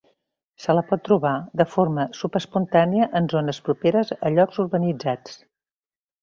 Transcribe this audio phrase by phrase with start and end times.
[0.61, 5.39] Se la pot trobar de forma subespontània en zones properes llocs a urbanitzats.